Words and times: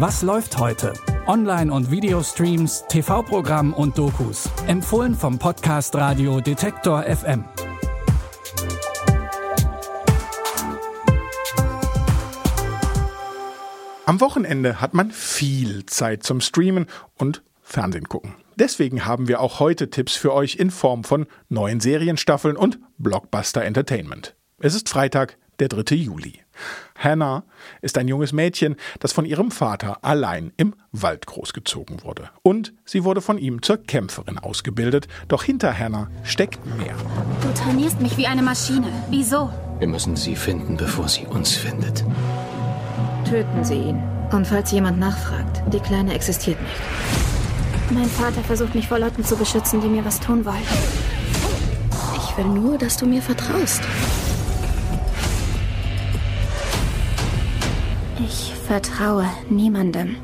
Was 0.00 0.22
läuft 0.22 0.58
heute? 0.58 0.92
Online- 1.26 1.72
und 1.72 1.90
Videostreams, 1.90 2.84
TV-Programm 2.88 3.74
und 3.74 3.98
Dokus. 3.98 4.48
Empfohlen 4.68 5.12
vom 5.12 5.40
Podcast 5.40 5.92
Radio 5.96 6.40
Detektor 6.40 7.02
FM. 7.02 7.44
Am 14.06 14.20
Wochenende 14.20 14.80
hat 14.80 14.94
man 14.94 15.10
viel 15.10 15.84
Zeit 15.86 16.22
zum 16.22 16.40
Streamen 16.40 16.86
und 17.16 17.42
Fernsehen 17.60 18.08
gucken. 18.08 18.36
Deswegen 18.54 19.04
haben 19.04 19.26
wir 19.26 19.40
auch 19.40 19.58
heute 19.58 19.90
Tipps 19.90 20.14
für 20.14 20.32
euch 20.32 20.54
in 20.54 20.70
Form 20.70 21.02
von 21.02 21.26
neuen 21.48 21.80
Serienstaffeln 21.80 22.56
und 22.56 22.78
Blockbuster 22.98 23.64
Entertainment. 23.64 24.36
Es 24.60 24.76
ist 24.76 24.88
Freitag, 24.88 25.38
der 25.58 25.66
3. 25.66 25.96
Juli. 25.96 26.44
Hannah 26.96 27.44
ist 27.80 27.98
ein 27.98 28.08
junges 28.08 28.32
Mädchen, 28.32 28.76
das 28.98 29.12
von 29.12 29.24
ihrem 29.24 29.50
Vater 29.50 29.98
allein 30.02 30.52
im 30.56 30.74
Wald 30.92 31.26
großgezogen 31.26 32.02
wurde. 32.02 32.30
Und 32.42 32.72
sie 32.84 33.04
wurde 33.04 33.20
von 33.20 33.38
ihm 33.38 33.62
zur 33.62 33.78
Kämpferin 33.78 34.38
ausgebildet. 34.38 35.08
Doch 35.28 35.44
hinter 35.44 35.76
Hannah 35.76 36.10
steckt 36.24 36.64
mehr. 36.76 36.94
Du 37.42 37.52
trainierst 37.52 38.00
mich 38.00 38.16
wie 38.16 38.26
eine 38.26 38.42
Maschine. 38.42 38.88
Wieso? 39.10 39.50
Wir 39.78 39.88
müssen 39.88 40.16
sie 40.16 40.34
finden, 40.34 40.76
bevor 40.76 41.08
sie 41.08 41.26
uns 41.26 41.54
findet. 41.54 42.04
Töten 43.28 43.62
Sie 43.62 43.74
ihn. 43.74 44.02
Und 44.32 44.46
falls 44.46 44.72
jemand 44.72 44.98
nachfragt, 44.98 45.62
die 45.72 45.80
Kleine 45.80 46.14
existiert 46.14 46.60
nicht. 46.60 46.80
Mein 47.90 48.06
Vater 48.06 48.42
versucht 48.42 48.74
mich 48.74 48.88
vor 48.88 48.98
Leuten 48.98 49.24
zu 49.24 49.36
beschützen, 49.36 49.80
die 49.80 49.88
mir 49.88 50.04
was 50.04 50.20
tun 50.20 50.44
wollen. 50.44 50.56
Ich 52.16 52.36
will 52.36 52.46
nur, 52.46 52.76
dass 52.76 52.96
du 52.96 53.06
mir 53.06 53.22
vertraust. 53.22 53.82
Ich 58.20 58.52
vertraue 58.66 59.28
niemandem. 59.48 60.16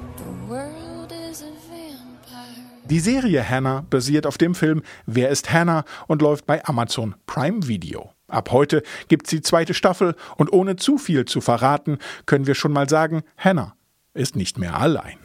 Die 2.86 3.00
Serie 3.00 3.48
Hannah 3.48 3.84
basiert 3.88 4.26
auf 4.26 4.36
dem 4.36 4.54
Film 4.54 4.82
Wer 5.06 5.28
ist 5.30 5.52
Hannah 5.52 5.84
und 6.08 6.20
läuft 6.20 6.46
bei 6.46 6.64
Amazon 6.64 7.14
Prime 7.26 7.68
Video. 7.68 8.10
Ab 8.26 8.50
heute 8.50 8.82
gibt's 9.08 9.30
die 9.30 9.42
zweite 9.42 9.74
Staffel 9.74 10.16
und 10.36 10.52
ohne 10.52 10.76
zu 10.76 10.98
viel 10.98 11.24
zu 11.24 11.40
verraten, 11.40 11.98
können 12.26 12.46
wir 12.46 12.54
schon 12.54 12.72
mal 12.72 12.88
sagen, 12.88 13.22
Hannah 13.38 13.76
ist 14.12 14.34
nicht 14.34 14.58
mehr 14.58 14.78
allein. 14.78 15.18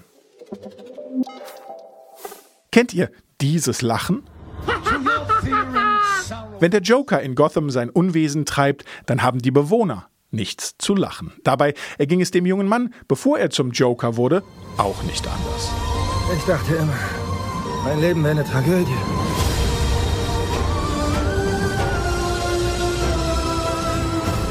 Kennt 2.72 2.94
ihr 2.94 3.10
dieses 3.42 3.82
Lachen? 3.82 4.24
Wenn 6.60 6.72
der 6.72 6.82
Joker 6.82 7.22
in 7.22 7.36
Gotham 7.36 7.72
sein 7.72 7.90
Unwesen 7.90 8.46
treibt, 8.46 8.86
dann 9.06 9.24
haben 9.24 9.40
die 9.40 9.52
Bewohner 9.52 10.10
nichts 10.32 10.76
zu 10.78 10.96
lachen. 10.96 11.34
Dabei 11.44 11.74
erging 11.98 12.22
es 12.22 12.32
dem 12.32 12.46
jungen 12.46 12.68
Mann, 12.68 12.94
bevor 13.08 13.40
er 13.40 13.50
zum 13.50 13.72
Joker 13.72 14.18
wurde, 14.18 14.44
auch 14.78 15.02
nicht 15.04 15.28
anders. 15.28 15.72
Ich 16.38 16.44
dachte 16.44 16.76
immer, 16.76 16.98
mein 17.84 18.00
Leben 18.02 18.24
wäre 18.24 18.32
eine 18.32 18.46
Tragödie. 18.46 18.92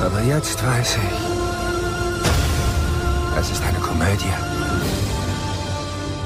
Aber 0.01 0.23
jetzt 0.23 0.65
weiß 0.65 0.97
ich, 0.97 1.39
es 3.39 3.51
ist 3.51 3.62
eine 3.62 3.79
Komödie. 3.79 4.33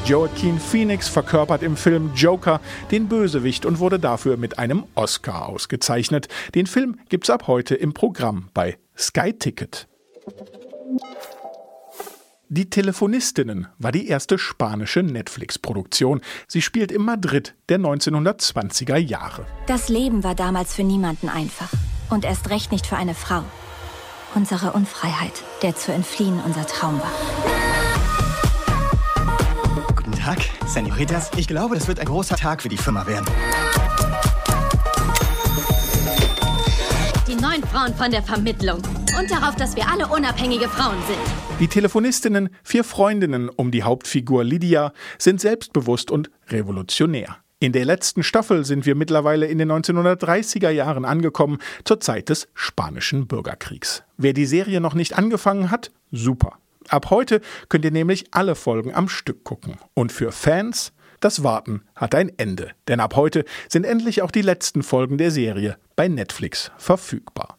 Joaquin 0.04 0.58
Phoenix 0.58 1.08
verkörpert 1.08 1.62
im 1.62 1.76
Film 1.76 2.10
Joker 2.14 2.60
den 2.90 3.08
Bösewicht 3.08 3.64
und 3.64 3.78
wurde 3.78 4.00
dafür 4.00 4.36
mit 4.36 4.58
einem 4.58 4.84
Oscar 4.94 5.48
ausgezeichnet. 5.48 6.28
Den 6.54 6.66
Film 6.66 6.98
gibt's 7.08 7.30
ab 7.30 7.46
heute 7.46 7.76
im 7.76 7.94
Programm 7.94 8.48
bei 8.52 8.78
Sky 9.02 9.32
Ticket. 9.32 9.88
Die 12.48 12.70
Telefonistinnen 12.70 13.66
war 13.78 13.90
die 13.90 14.06
erste 14.06 14.38
spanische 14.38 15.02
Netflix-Produktion. 15.02 16.20
Sie 16.46 16.62
spielt 16.62 16.92
in 16.92 17.02
Madrid 17.02 17.56
der 17.68 17.80
1920er 17.80 18.96
Jahre. 18.98 19.44
Das 19.66 19.88
Leben 19.88 20.22
war 20.22 20.36
damals 20.36 20.74
für 20.74 20.84
niemanden 20.84 21.28
einfach. 21.28 21.72
Und 22.10 22.24
erst 22.24 22.50
recht 22.50 22.70
nicht 22.70 22.86
für 22.86 22.96
eine 22.96 23.14
Frau. 23.14 23.42
Unsere 24.36 24.72
Unfreiheit, 24.72 25.42
der 25.62 25.74
zu 25.74 25.92
entfliehen 25.92 26.40
unser 26.44 26.64
Traum 26.66 27.00
war. 27.00 27.12
Guten 29.96 30.12
Tag, 30.12 30.38
Senoritas. 30.66 31.32
Ich 31.36 31.48
glaube, 31.48 31.74
das 31.74 31.88
wird 31.88 31.98
ein 31.98 32.06
großer 32.06 32.36
Tag 32.36 32.62
für 32.62 32.68
die 32.68 32.76
Firma 32.76 33.04
werden. 33.08 33.26
Die 37.32 37.40
neuen 37.40 37.62
Frauen 37.62 37.94
von 37.94 38.10
der 38.10 38.22
Vermittlung. 38.22 38.76
Und 39.18 39.30
darauf, 39.30 39.56
dass 39.56 39.74
wir 39.74 39.88
alle 39.88 40.06
unabhängige 40.06 40.68
Frauen 40.68 40.98
sind. 41.06 41.60
Die 41.60 41.66
Telefonistinnen, 41.66 42.50
vier 42.62 42.84
Freundinnen 42.84 43.48
um 43.48 43.70
die 43.70 43.84
Hauptfigur 43.84 44.44
Lydia, 44.44 44.92
sind 45.16 45.40
selbstbewusst 45.40 46.10
und 46.10 46.30
revolutionär. 46.50 47.38
In 47.58 47.72
der 47.72 47.86
letzten 47.86 48.22
Staffel 48.22 48.66
sind 48.66 48.84
wir 48.84 48.94
mittlerweile 48.94 49.46
in 49.46 49.56
den 49.56 49.72
1930er 49.72 50.68
Jahren 50.68 51.06
angekommen, 51.06 51.56
zur 51.84 52.00
Zeit 52.00 52.28
des 52.28 52.48
Spanischen 52.52 53.26
Bürgerkriegs. 53.26 54.02
Wer 54.18 54.34
die 54.34 54.44
Serie 54.44 54.82
noch 54.82 54.92
nicht 54.92 55.16
angefangen 55.16 55.70
hat, 55.70 55.90
super. 56.10 56.58
Ab 56.90 57.08
heute 57.08 57.40
könnt 57.70 57.86
ihr 57.86 57.92
nämlich 57.92 58.26
alle 58.32 58.54
Folgen 58.56 58.94
am 58.94 59.08
Stück 59.08 59.42
gucken. 59.42 59.78
Und 59.94 60.12
für 60.12 60.32
Fans, 60.32 60.92
das 61.24 61.42
Warten 61.42 61.82
hat 61.96 62.14
ein 62.14 62.30
Ende. 62.36 62.70
Denn 62.88 63.00
ab 63.00 63.16
heute 63.16 63.44
sind 63.68 63.84
endlich 63.84 64.22
auch 64.22 64.30
die 64.30 64.42
letzten 64.42 64.82
Folgen 64.82 65.18
der 65.18 65.30
Serie 65.30 65.76
bei 65.96 66.08
Netflix 66.08 66.70
verfügbar. 66.76 67.58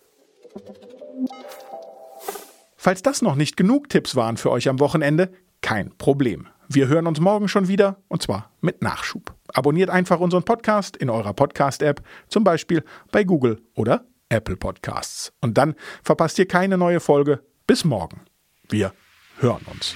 Falls 2.78 3.02
das 3.02 3.22
noch 3.22 3.35
nicht 3.35 3.56
genug 3.56 3.90
Tipps 3.90 4.16
waren 4.16 4.38
für 4.38 4.52
euch 4.52 4.68
am 4.68 4.79
Wochenende, 4.79 5.31
kein 5.62 5.97
Problem. 5.97 6.47
Wir 6.68 6.88
hören 6.88 7.07
uns 7.07 7.19
morgen 7.19 7.47
schon 7.47 7.68
wieder 7.68 7.97
und 8.07 8.22
zwar 8.22 8.52
mit 8.62 8.81
Nachschub. 8.81 9.34
Abonniert 9.53 9.90
einfach 9.90 10.19
unseren 10.19 10.44
Podcast 10.44 10.97
in 10.97 11.09
eurer 11.09 11.34
Podcast-App, 11.34 12.02
zum 12.28 12.44
Beispiel 12.44 12.84
bei 13.12 13.23
Google 13.23 13.62
oder 13.75 14.06
Apple 14.29 14.57
Podcasts. 14.57 15.31
Und 15.41 15.57
dann 15.57 15.75
verpasst 16.03 16.40
ihr 16.40 16.47
keine 16.47 16.78
neue 16.78 17.00
Folge. 17.00 17.41
Bis 17.68 17.85
morgen. 17.85 18.22
Wir 18.69 18.94
hören 19.40 19.66
uns. 19.72 19.96